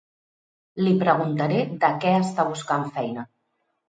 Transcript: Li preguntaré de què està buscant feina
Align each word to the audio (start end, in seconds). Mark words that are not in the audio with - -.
Li 0.85 0.93
preguntaré 1.03 1.59
de 1.83 1.91
què 2.05 2.13
està 2.21 2.47
buscant 2.53 2.87
feina 2.97 3.27